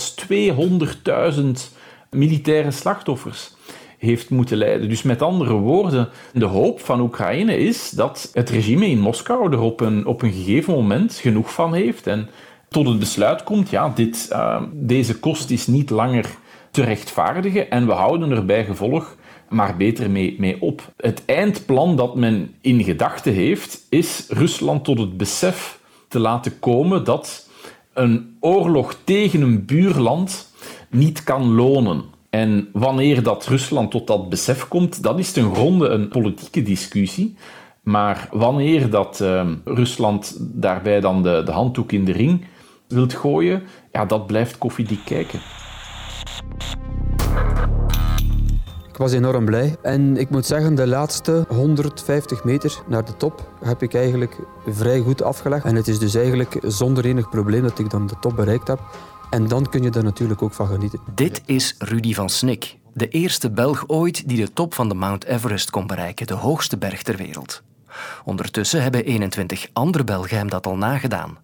200.000 1.35 1.43
militaire 2.09 2.71
slachtoffers 2.71 3.55
heeft 3.97 4.29
moeten 4.29 4.57
leiden. 4.57 4.89
Dus 4.89 5.01
met 5.01 5.21
andere 5.21 5.53
woorden, 5.53 6.09
de 6.33 6.45
hoop 6.45 6.79
van 6.79 7.01
Oekraïne 7.01 7.57
is 7.57 7.89
dat 7.89 8.29
het 8.33 8.49
regime 8.49 8.85
in 8.85 8.99
Moskou 8.99 9.51
er 9.51 9.59
op 9.59 9.79
een, 9.79 10.05
op 10.05 10.21
een 10.21 10.31
gegeven 10.31 10.73
moment 10.73 11.13
genoeg 11.13 11.53
van 11.53 11.73
heeft 11.73 12.07
en 12.07 12.29
tot 12.69 12.87
het 12.87 12.99
besluit 12.99 13.43
komt, 13.43 13.69
ja, 13.69 13.89
dit, 13.95 14.29
uh, 14.31 14.61
deze 14.73 15.19
kost 15.19 15.49
is 15.49 15.67
niet 15.67 15.89
langer 15.89 16.37
te 16.71 16.83
rechtvaardigen 16.83 17.69
en 17.69 17.85
we 17.85 17.93
houden 17.93 18.31
er 18.31 18.45
bij 18.45 18.65
gevolg 18.65 19.15
maar 19.49 19.77
beter 19.77 20.09
mee, 20.09 20.35
mee 20.39 20.61
op. 20.61 20.93
Het 20.97 21.25
eindplan 21.25 21.95
dat 21.95 22.15
men 22.15 22.55
in 22.61 22.83
gedachten 22.83 23.33
heeft, 23.33 23.85
is 23.89 24.25
Rusland 24.29 24.83
tot 24.83 24.99
het 24.99 25.17
besef 25.17 25.79
te 26.07 26.19
laten 26.19 26.59
komen 26.59 27.03
dat 27.03 27.49
een 27.93 28.37
oorlog 28.39 28.95
tegen 29.03 29.41
een 29.41 29.65
buurland 29.65 30.53
niet 30.89 31.23
kan 31.23 31.55
lonen. 31.55 32.03
En 32.29 32.69
wanneer 32.73 33.23
dat 33.23 33.45
Rusland 33.45 33.91
tot 33.91 34.07
dat 34.07 34.29
besef 34.29 34.67
komt, 34.67 35.03
dat 35.03 35.19
is 35.19 35.31
ten 35.31 35.53
gronde 35.53 35.87
een 35.87 36.07
politieke 36.07 36.63
discussie. 36.63 37.35
Maar 37.81 38.29
wanneer 38.31 38.89
dat 38.89 39.19
uh, 39.21 39.49
Rusland 39.65 40.37
daarbij 40.39 40.99
dan 40.99 41.23
de, 41.23 41.41
de 41.45 41.51
handdoek 41.51 41.91
in 41.91 42.05
de 42.05 42.11
ring 42.11 42.45
wilt 42.87 43.13
gooien, 43.13 43.63
ja, 43.91 44.05
dat 44.05 44.27
blijft 44.27 44.57
koffiedik 44.57 44.99
kijken. 45.05 45.39
Was 48.99 49.13
enorm 49.13 49.45
blij. 49.45 49.75
En 49.81 50.17
ik 50.17 50.29
moet 50.29 50.45
zeggen, 50.45 50.75
de 50.75 50.87
laatste 50.87 51.45
150 51.47 52.43
meter 52.43 52.81
naar 52.87 53.05
de 53.05 53.17
top 53.17 53.51
heb 53.63 53.83
ik 53.83 53.93
eigenlijk 53.93 54.35
vrij 54.67 54.99
goed 54.99 55.21
afgelegd. 55.21 55.65
En 55.65 55.75
het 55.75 55.87
is 55.87 55.99
dus 55.99 56.15
eigenlijk 56.15 56.57
zonder 56.61 57.05
enig 57.05 57.29
probleem 57.29 57.61
dat 57.61 57.79
ik 57.79 57.89
dan 57.89 58.07
de 58.07 58.15
top 58.19 58.35
bereikt 58.35 58.67
heb. 58.67 58.79
En 59.29 59.47
dan 59.47 59.69
kun 59.69 59.83
je 59.83 59.89
daar 59.89 60.03
natuurlijk 60.03 60.41
ook 60.41 60.53
van 60.53 60.67
genieten. 60.67 60.99
Dit 61.15 61.41
is 61.45 61.75
Rudy 61.77 62.13
van 62.13 62.29
Snik, 62.29 62.77
de 62.93 63.07
eerste 63.07 63.51
Belg 63.51 63.83
ooit 63.87 64.27
die 64.27 64.45
de 64.45 64.53
top 64.53 64.73
van 64.73 64.89
de 64.89 64.95
Mount 64.95 65.25
Everest 65.25 65.69
kon 65.69 65.87
bereiken, 65.87 66.27
de 66.27 66.33
hoogste 66.33 66.77
berg 66.77 67.03
ter 67.03 67.17
wereld. 67.17 67.63
Ondertussen 68.25 68.81
hebben 68.81 69.05
21 69.05 69.67
andere 69.73 70.03
Belgen 70.03 70.37
hem 70.37 70.49
dat 70.49 70.67
al 70.67 70.77
nagedaan. 70.77 71.37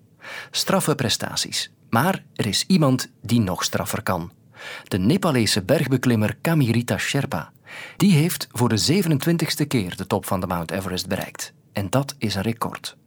Straffe 0.52 0.96
prestaties. 0.96 1.72
Maar 1.90 2.24
er 2.34 2.48
is 2.48 2.64
iemand 2.68 3.12
die 3.22 3.40
nog 3.40 3.64
straffer 3.64 4.04
kan. 4.04 4.32
De 4.84 4.98
Nepalese 4.98 5.64
bergbeklimmer 5.64 6.38
Kamirita 6.42 6.98
Sherpa. 6.98 7.52
Die 7.98 8.14
heeft 8.14 8.48
voor 8.52 8.70
de 8.70 9.04
27ste 9.04 9.68
keer 9.68 9.96
de 9.96 10.08
top 10.08 10.26
van 10.26 10.40
de 10.40 10.48
Mount 10.48 10.72
Everest 10.72 11.08
bereikt. 11.08 11.54
En 11.74 11.90
dat 11.90 12.16
is 12.18 12.36
een 12.36 12.42
record. 12.42 12.98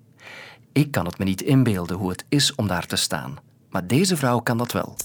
Ik 0.72 0.90
kan 0.90 1.04
het 1.04 1.18
me 1.18 1.24
niet 1.24 1.42
inbeelden 1.42 1.96
hoe 1.96 2.10
het 2.10 2.24
is 2.28 2.54
om 2.54 2.66
daar 2.66 2.86
te 2.86 2.96
staan. 2.96 3.36
Maar 3.70 3.86
deze 3.86 4.16
vrouw 4.16 4.38
kan 4.38 4.58
dat 4.58 4.72
wel. 4.72 4.96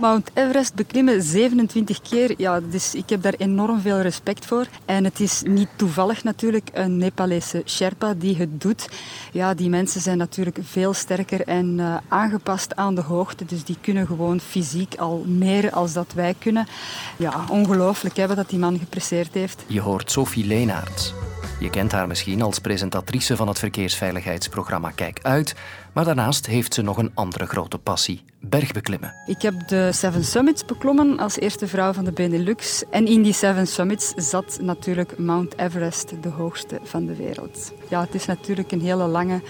Mount 0.00 0.30
Everest 0.34 0.74
beklimmen 0.74 1.22
27 1.22 2.00
keer, 2.00 2.34
ja, 2.36 2.60
dus 2.60 2.94
ik 2.94 3.08
heb 3.08 3.22
daar 3.22 3.34
enorm 3.38 3.80
veel 3.80 4.00
respect 4.00 4.46
voor. 4.46 4.66
En 4.84 5.04
het 5.04 5.20
is 5.20 5.42
niet 5.46 5.68
toevallig 5.76 6.24
natuurlijk 6.24 6.70
een 6.72 6.96
Nepalese 6.96 7.62
Sherpa 7.66 8.14
die 8.14 8.36
het 8.36 8.60
doet. 8.60 8.88
Ja, 9.32 9.54
die 9.54 9.68
mensen 9.68 10.00
zijn 10.00 10.18
natuurlijk 10.18 10.58
veel 10.62 10.92
sterker 10.92 11.40
en 11.40 11.78
uh, 11.78 11.96
aangepast 12.08 12.76
aan 12.76 12.94
de 12.94 13.00
hoogte, 13.00 13.44
dus 13.44 13.64
die 13.64 13.76
kunnen 13.80 14.06
gewoon 14.06 14.40
fysiek 14.40 14.94
al 14.94 15.24
meer 15.26 15.72
als 15.72 15.92
dat 15.92 16.12
wij 16.14 16.34
kunnen. 16.38 16.66
Ja, 17.16 17.44
ongelooflijk 17.50 18.16
hebben 18.16 18.36
dat 18.36 18.48
die 18.48 18.58
man 18.58 18.78
gepresseerd 18.78 19.34
heeft. 19.34 19.64
Je 19.66 19.80
hoort 19.80 20.10
Sophie 20.10 20.46
Leenaerts. 20.46 21.12
Je 21.62 21.70
kent 21.70 21.92
haar 21.92 22.06
misschien 22.06 22.42
als 22.42 22.58
presentatrice 22.58 23.36
van 23.36 23.48
het 23.48 23.58
verkeersveiligheidsprogramma 23.58 24.90
Kijk 24.90 25.18
Uit, 25.22 25.54
maar 25.92 26.04
daarnaast 26.04 26.46
heeft 26.46 26.74
ze 26.74 26.82
nog 26.82 26.96
een 26.96 27.10
andere 27.14 27.46
grote 27.46 27.78
passie: 27.78 28.24
bergbeklimmen. 28.40 29.14
Ik 29.26 29.42
heb 29.42 29.68
de 29.68 29.92
Seven 29.92 30.24
Summits 30.24 30.64
beklommen 30.64 31.18
als 31.18 31.38
eerste 31.38 31.66
vrouw 31.66 31.92
van 31.92 32.04
de 32.04 32.12
Benelux. 32.12 32.84
En 32.90 33.06
in 33.06 33.22
die 33.22 33.32
Seven 33.32 33.66
Summits 33.66 34.12
zat 34.16 34.58
natuurlijk 34.60 35.18
Mount 35.18 35.58
Everest, 35.58 36.22
de 36.22 36.28
hoogste 36.28 36.80
van 36.82 37.06
de 37.06 37.16
wereld. 37.16 37.72
Ja, 37.88 38.00
het 38.00 38.14
is 38.14 38.26
natuurlijk 38.26 38.72
een 38.72 38.82
hele 38.82 39.06
lange 39.06 39.42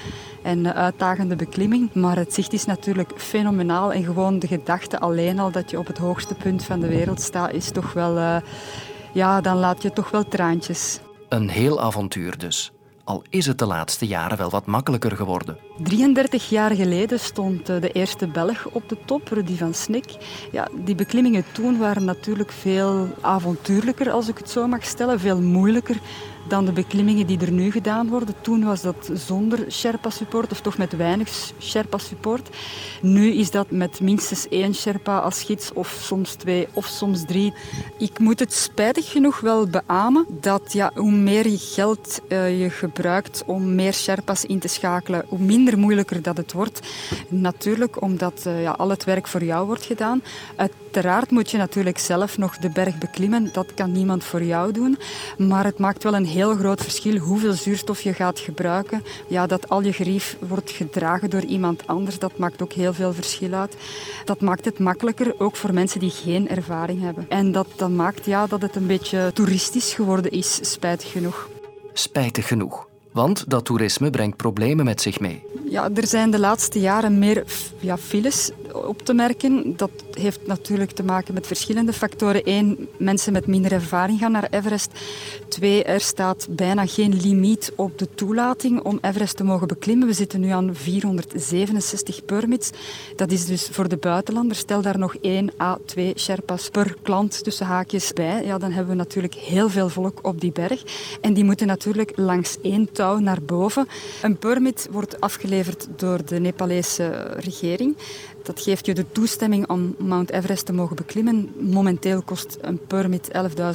en 0.42 0.74
uitdagende 0.74 1.36
beklimming, 1.36 1.94
maar 1.94 2.16
het 2.16 2.34
zicht 2.34 2.52
is 2.52 2.64
natuurlijk 2.64 3.12
fenomenaal. 3.16 3.92
En 3.92 4.04
gewoon 4.04 4.38
de 4.38 4.46
gedachte 4.46 5.00
alleen 5.00 5.38
al 5.38 5.50
dat 5.50 5.70
je 5.70 5.78
op 5.78 5.86
het 5.86 5.98
hoogste 5.98 6.34
punt 6.34 6.64
van 6.64 6.80
de 6.80 6.88
wereld 6.88 7.20
staat, 7.20 7.52
is 7.52 7.70
toch 7.70 7.92
wel. 7.92 8.16
Uh, 8.16 8.36
ja, 9.12 9.40
dan 9.40 9.56
laat 9.56 9.82
je 9.82 9.92
toch 9.92 10.10
wel 10.10 10.28
traantjes. 10.28 11.00
Een 11.32 11.48
heel 11.48 11.80
avontuur 11.80 12.38
dus. 12.38 12.72
Al 13.04 13.22
is 13.30 13.46
het 13.46 13.58
de 13.58 13.66
laatste 13.66 14.06
jaren 14.06 14.38
wel 14.38 14.50
wat 14.50 14.66
makkelijker 14.66 15.16
geworden. 15.16 15.58
33 15.82 16.48
jaar 16.48 16.70
geleden 16.70 17.20
stond 17.20 17.68
eh, 17.68 17.80
de 17.80 17.92
eerste 17.92 18.26
Belg 18.26 18.66
op 18.66 18.88
de 18.88 18.96
top, 19.04 19.28
Rudy 19.28 19.56
van 19.56 19.74
Snik. 19.74 20.16
Ja, 20.50 20.68
die 20.84 20.94
beklimmingen 20.94 21.44
toen 21.52 21.78
waren 21.78 22.04
natuurlijk 22.04 22.50
veel 22.52 23.08
avontuurlijker, 23.20 24.10
als 24.10 24.28
ik 24.28 24.38
het 24.38 24.50
zo 24.50 24.66
mag 24.66 24.84
stellen. 24.84 25.20
Veel 25.20 25.40
moeilijker 25.40 25.96
dan 26.48 26.64
de 26.64 26.72
beklimmingen 26.72 27.26
die 27.26 27.40
er 27.40 27.52
nu 27.52 27.70
gedaan 27.70 28.08
worden. 28.08 28.34
Toen 28.40 28.64
was 28.64 28.82
dat 28.82 29.10
zonder 29.14 29.64
Sherpa-support, 29.70 30.52
of 30.52 30.60
toch 30.60 30.78
met 30.78 30.96
weinig 30.96 31.28
Sherpa-support. 31.60 32.48
Nu 33.02 33.32
is 33.32 33.50
dat 33.50 33.70
met 33.70 34.00
minstens 34.00 34.48
één 34.48 34.74
Sherpa 34.74 35.18
als 35.18 35.42
gids, 35.42 35.72
of 35.72 35.98
soms 36.02 36.34
twee, 36.34 36.68
of 36.72 36.86
soms 36.86 37.24
drie. 37.26 37.52
Ik 37.98 38.18
moet 38.18 38.38
het 38.38 38.52
spijtig 38.52 39.10
genoeg 39.10 39.40
wel 39.40 39.66
beamen 39.66 40.26
dat 40.40 40.72
ja, 40.72 40.90
hoe 40.94 41.12
meer 41.12 41.44
geld 41.58 42.20
uh, 42.28 42.60
je 42.60 42.70
gebruikt 42.70 43.42
om 43.46 43.74
meer 43.74 43.92
Sherpa's 43.92 44.44
in 44.44 44.58
te 44.58 44.68
schakelen, 44.68 45.24
hoe 45.28 45.38
minder 45.38 45.78
moeilijker 45.78 46.22
dat 46.22 46.36
het 46.36 46.52
wordt. 46.52 46.80
Natuurlijk, 47.28 48.02
omdat 48.02 48.44
uh, 48.46 48.62
ja, 48.62 48.70
al 48.70 48.88
het 48.88 49.04
werk 49.04 49.26
voor 49.26 49.44
jou 49.44 49.66
wordt 49.66 49.84
gedaan. 49.84 50.22
Uiteraard 50.94 51.30
moet 51.30 51.50
je 51.50 51.56
natuurlijk 51.56 51.98
zelf 51.98 52.38
nog 52.38 52.56
de 52.56 52.70
berg 52.70 52.98
beklimmen. 52.98 53.48
Dat 53.52 53.74
kan 53.74 53.92
niemand 53.92 54.24
voor 54.24 54.42
jou 54.42 54.72
doen. 54.72 54.98
Maar 55.38 55.64
het 55.64 55.78
maakt 55.78 56.02
wel 56.02 56.14
een 56.14 56.26
heel 56.26 56.54
groot 56.54 56.82
verschil 56.82 57.16
hoeveel 57.16 57.52
zuurstof 57.52 58.00
je 58.00 58.12
gaat 58.12 58.38
gebruiken. 58.38 59.02
Ja, 59.26 59.46
dat 59.46 59.68
al 59.68 59.82
je 59.82 59.92
gerief 59.92 60.36
wordt 60.48 60.70
gedragen 60.70 61.30
door 61.30 61.44
iemand 61.44 61.86
anders, 61.86 62.18
dat 62.18 62.38
maakt 62.38 62.62
ook 62.62 62.72
heel 62.72 62.92
veel 62.92 63.12
verschil 63.12 63.52
uit. 63.52 63.76
Dat 64.24 64.40
maakt 64.40 64.64
het 64.64 64.78
makkelijker, 64.78 65.34
ook 65.38 65.56
voor 65.56 65.74
mensen 65.74 66.00
die 66.00 66.10
geen 66.10 66.48
ervaring 66.48 67.00
hebben. 67.00 67.26
En 67.28 67.52
dat, 67.52 67.66
dat 67.76 67.90
maakt 67.90 68.24
ja, 68.24 68.46
dat 68.46 68.62
het 68.62 68.76
een 68.76 68.86
beetje 68.86 69.30
toeristisch 69.34 69.94
geworden 69.94 70.30
is, 70.30 70.58
spijtig 70.72 71.10
genoeg. 71.10 71.48
Spijtig 71.92 72.48
genoeg. 72.48 72.86
Want 73.12 73.50
dat 73.50 73.64
toerisme 73.64 74.10
brengt 74.10 74.36
problemen 74.36 74.84
met 74.84 75.00
zich 75.00 75.20
mee. 75.20 75.44
Ja, 75.68 75.90
er 75.94 76.06
zijn 76.06 76.30
de 76.30 76.38
laatste 76.38 76.80
jaren 76.80 77.18
meer 77.18 77.44
ja, 77.80 77.98
files 77.98 78.50
op 78.74 79.02
te 79.02 79.14
merken. 79.14 79.76
Dat 79.76 79.90
heeft 80.10 80.46
natuurlijk 80.46 80.90
te 80.90 81.02
maken 81.02 81.34
met 81.34 81.46
verschillende 81.46 81.92
factoren. 81.92 82.40
Eén, 82.44 82.88
mensen 82.96 83.32
met 83.32 83.46
minder 83.46 83.72
ervaring 83.72 84.18
gaan 84.18 84.32
naar 84.32 84.48
Everest. 84.50 84.90
Twee, 85.48 85.84
er 85.84 86.00
staat 86.00 86.46
bijna 86.50 86.86
geen 86.86 87.20
limiet 87.20 87.72
op 87.76 87.98
de 87.98 88.08
toelating 88.14 88.80
om 88.82 88.98
Everest 89.00 89.36
te 89.36 89.44
mogen 89.44 89.68
beklimmen. 89.68 90.06
We 90.06 90.12
zitten 90.12 90.40
nu 90.40 90.48
aan 90.48 90.74
467 90.74 92.24
permits. 92.24 92.70
Dat 93.16 93.30
is 93.30 93.46
dus 93.46 93.68
voor 93.68 93.88
de 93.88 93.96
buitenlander. 93.96 94.56
Stel 94.56 94.82
daar 94.82 94.98
nog 94.98 95.14
één 95.20 95.50
à 95.60 95.78
twee 95.86 96.12
Sherpas 96.16 96.68
per 96.68 96.96
klant 97.02 97.44
tussen 97.44 97.66
haakjes 97.66 98.12
bij. 98.12 98.44
Ja, 98.44 98.58
dan 98.58 98.70
hebben 98.70 98.90
we 98.92 98.98
natuurlijk 98.98 99.34
heel 99.34 99.68
veel 99.68 99.88
volk 99.88 100.18
op 100.22 100.40
die 100.40 100.52
berg. 100.52 100.82
En 101.20 101.34
die 101.34 101.44
moeten 101.44 101.66
natuurlijk 101.66 102.12
langs 102.14 102.56
één 102.62 102.92
touw 102.92 103.18
naar 103.18 103.42
boven. 103.42 103.88
Een 104.22 104.38
permit 104.38 104.88
wordt 104.90 105.20
afgeleverd 105.20 105.88
door 105.96 106.24
de 106.24 106.40
Nepalese 106.40 107.10
regering. 107.36 107.96
Dat 108.42 108.60
geeft 108.60 108.86
je 108.86 108.94
de 108.94 109.12
toestemming 109.12 109.68
om 109.68 109.94
Mount 109.98 110.30
Everest 110.30 110.66
te 110.66 110.72
mogen 110.72 110.96
beklimmen. 110.96 111.52
Momenteel 111.58 112.22
kost 112.22 112.58
een 112.60 112.86
permit 112.86 113.30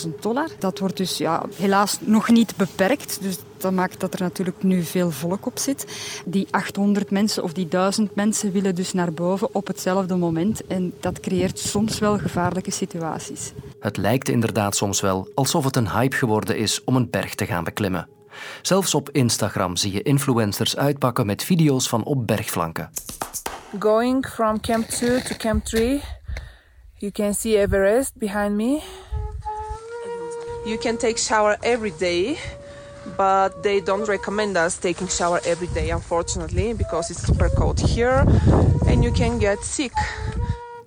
11.000 0.06 0.10
dollar. 0.20 0.50
Dat 0.60 0.80
wordt 0.80 0.98
dus 0.98 1.18
ja, 1.18 1.46
helaas 1.56 1.98
nog 2.02 2.30
niet 2.30 2.56
beperkt. 2.56 3.22
Dus 3.22 3.38
dat 3.58 3.72
maakt 3.72 4.00
dat 4.00 4.14
er 4.14 4.22
natuurlijk 4.22 4.64
nu 4.64 4.84
veel 4.84 5.12
volk 5.12 5.46
op 5.46 5.58
zit. 5.58 5.86
Die 6.26 6.48
800 6.52 7.12
mensen 7.12 7.44
of 7.44 7.54
die 7.54 7.68
1000 7.68 8.16
mensen 8.16 8.52
willen 8.52 8.76
dus 8.76 8.94
naar 8.94 9.14
boven 9.14 9.56
op 9.56 9.68
hetzelfde 9.68 10.16
moment. 10.16 10.68
En 10.68 10.94
dat 11.00 11.20
creëert 11.20 11.60
soms 11.60 12.00
wel 12.00 12.18
gevaarlijke 12.18 12.72
situaties. 12.72 13.52
Het 13.80 13.98
lijkt 13.98 14.30
inderdaad 14.30 14.76
soms 14.76 15.02
wel 15.02 15.28
alsof 15.36 15.64
het 15.64 15.76
een 15.76 15.92
hype 15.92 16.16
geworden 16.16 16.58
is 16.58 16.84
om 16.84 16.96
een 16.96 17.10
berg 17.10 17.36
te 17.36 17.46
gaan 17.46 17.64
beklimmen. 17.64 18.08
Zelfs 18.62 18.96
op 18.96 19.10
Instagram 19.12 19.76
zie 19.76 19.92
je 19.92 20.02
influencers 20.02 20.78
uitpakken 20.78 21.26
met 21.26 21.44
video's 21.44 21.90
van 21.90 22.04
op 22.04 22.28
bergflanken. 22.28 22.90
Going 23.76 24.24
from 24.24 24.60
Camp 24.60 24.88
2 24.88 25.20
to 25.20 25.36
Camp 25.36 25.66
3, 25.66 26.02
you 27.00 27.12
can 27.12 27.34
see 27.34 27.58
Everest 27.58 28.18
behind 28.18 28.58
me. 28.58 28.82
You 30.66 30.78
can 30.78 30.98
take 30.98 31.18
shower 31.18 31.58
every 31.62 31.92
day, 31.92 32.38
but 33.18 33.64
they 33.64 33.82
don't 33.82 34.08
recommend 34.08 34.56
us 34.56 34.78
taking 34.78 35.10
shower 35.10 35.42
every 35.46 35.68
day, 35.68 35.90
unfortunately, 35.90 36.72
because 36.72 37.12
it's 37.12 37.22
super 37.22 37.50
cold 37.50 37.82
here 37.82 38.26
and 38.88 39.04
you 39.04 39.12
can 39.12 39.38
get 39.38 39.60
sick. 39.60 39.92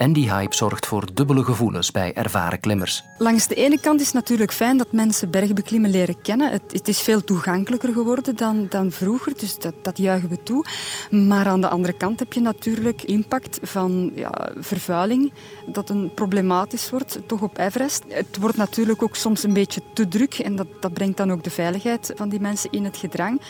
En 0.01 0.13
die 0.13 0.33
hype 0.33 0.55
zorgt 0.55 0.87
voor 0.87 1.15
dubbele 1.15 1.45
gevoelens 1.45 1.91
bij 1.91 2.15
ervaren 2.15 2.61
klimmers. 2.61 3.05
Langs 3.19 3.47
de 3.47 3.55
ene 3.55 3.81
kant 3.81 4.01
is 4.01 4.07
het 4.07 4.15
natuurlijk 4.15 4.53
fijn 4.53 4.77
dat 4.77 4.93
mensen 4.93 5.31
bergbeklimmen 5.31 5.91
leren 5.91 6.23
kennen. 6.23 6.51
Het, 6.51 6.63
het, 6.73 6.89
is 6.89 7.01
veel 7.01 7.25
toegankelijker 7.25 7.93
geworden 7.93 8.37
dan, 8.37 8.67
dan 8.69 8.91
vroeger, 8.91 9.33
dus 9.39 9.59
dat, 9.59 9.75
dat 9.83 9.99
juichen 9.99 10.29
we 10.29 10.43
toe. 10.43 10.65
Maar 11.11 11.47
aan 11.47 11.61
de 11.61 11.69
andere 11.69 11.93
kant 11.93 12.19
heb 12.19 12.33
je 12.33 12.41
natuurlijk 12.41 13.03
impact 13.03 13.59
van 13.63 14.13
ja, 14.15 14.53
vervuiling, 14.57 15.33
dat 15.67 15.91
een 15.91 16.15
problematisch 16.15 16.91
wordt, 16.91 17.19
toch 17.27 17.43
op 17.43 17.59
Everest. 17.59 18.05
Het 18.09 18.37
wordt 18.41 18.57
natuurlijk 18.57 19.03
ook 19.03 19.17
soms 19.17 19.43
een 19.43 19.53
beetje 19.53 19.83
te 19.95 20.09
druk 20.09 20.35
en 20.35 20.57
dat, 20.57 20.67
dat 20.81 20.93
brengt 20.93 21.17
dan 21.17 21.33
ook 21.33 21.45
de 21.45 21.51
veiligheid 21.51 22.13
van 22.17 22.29
die 22.29 22.41
mensen 22.41 22.71
in 22.71 22.85
het 22.85 22.97
gedrang. 22.97 23.41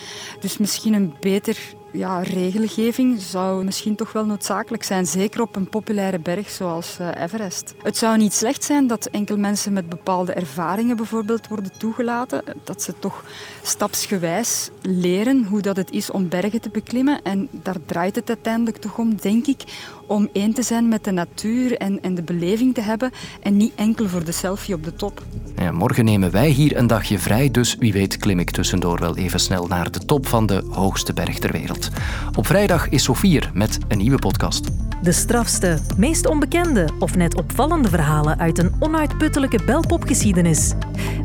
Dus 0.40 0.58
misschien 0.58 0.94
een 0.94 1.14
beter 1.20 1.58
ja, 1.92 2.22
regelgeving 2.22 3.20
zou 3.20 3.64
misschien 3.64 3.96
toch 3.96 4.12
wel 4.12 4.24
noodzakelijk 4.24 4.82
zijn, 4.82 5.06
zeker 5.06 5.40
op 5.40 5.56
een 5.56 5.68
populaire 5.68 6.18
berg 6.18 6.50
zoals 6.50 6.96
uh, 7.00 7.08
Everest. 7.22 7.74
Het 7.82 7.96
zou 7.96 8.16
niet 8.16 8.32
slecht 8.32 8.64
zijn 8.64 8.86
dat 8.86 9.06
enkel 9.06 9.36
mensen 9.36 9.72
met 9.72 9.88
bepaalde 9.88 10.32
ervaringen 10.32 10.96
bijvoorbeeld 10.96 11.48
worden 11.48 11.72
toegelaten, 11.78 12.42
dat 12.64 12.82
ze 12.82 12.94
toch 12.98 13.24
stapsgewijs 13.62 14.70
leren 14.82 15.44
hoe 15.44 15.60
dat 15.60 15.76
het 15.76 15.90
is 15.90 16.10
om 16.10 16.28
bergen 16.28 16.60
te 16.60 16.70
beklimmen. 16.70 17.22
En 17.22 17.48
daar 17.50 17.76
draait 17.86 18.16
het 18.16 18.28
uiteindelijk 18.28 18.76
toch 18.76 18.98
om, 18.98 19.16
denk 19.16 19.46
ik, 19.46 19.62
om 20.10 20.28
één 20.32 20.52
te 20.54 20.62
zijn 20.62 20.88
met 20.88 21.04
de 21.04 21.10
natuur 21.10 21.76
en, 21.76 22.02
en 22.02 22.14
de 22.14 22.22
beleving 22.22 22.74
te 22.74 22.80
hebben 22.80 23.10
en 23.42 23.56
niet 23.56 23.72
enkel 23.74 24.08
voor 24.08 24.24
de 24.24 24.32
selfie 24.32 24.74
op 24.74 24.84
de 24.84 24.94
top. 24.94 25.22
Ja, 25.56 25.72
morgen 25.72 26.04
nemen 26.04 26.30
wij 26.30 26.48
hier 26.48 26.76
een 26.76 26.86
dagje 26.86 27.18
vrij, 27.18 27.50
dus 27.50 27.76
wie 27.78 27.92
weet 27.92 28.16
klim 28.16 28.38
ik 28.38 28.50
tussendoor 28.50 29.00
wel 29.00 29.16
even 29.16 29.40
snel 29.40 29.66
naar 29.66 29.90
de 29.90 29.98
top 29.98 30.26
van 30.26 30.46
de 30.46 30.64
hoogste 30.70 31.12
berg 31.12 31.38
ter 31.38 31.52
wereld. 31.52 31.88
Op 32.36 32.46
vrijdag 32.46 32.88
is 32.88 33.02
Sofier 33.02 33.50
met 33.54 33.78
een 33.88 33.98
nieuwe 33.98 34.18
podcast. 34.18 34.68
De 35.02 35.12
strafste, 35.12 35.78
meest 35.96 36.26
onbekende 36.26 36.88
of 36.98 37.16
net 37.16 37.34
opvallende 37.34 37.88
verhalen 37.88 38.38
uit 38.38 38.58
een 38.58 38.72
onuitputtelijke 38.78 39.64
belpopgeschiedenis. 39.64 40.72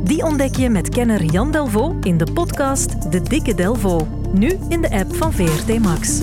Die 0.04 0.24
ontdek 0.24 0.56
je 0.56 0.70
met 0.70 0.89
kenner 0.89 1.24
Jan 1.24 1.51
Delvaux 1.51 2.08
in 2.08 2.18
de 2.18 2.32
podcast 2.34 3.12
De 3.12 3.22
Dikke 3.22 3.56
Delvaux. 3.56 4.06
Nu 4.34 4.58
in 4.70 4.82
de 4.82 4.89
app 4.89 5.15
van 5.15 5.34
VRT 5.34 5.80
Max. 5.80 6.22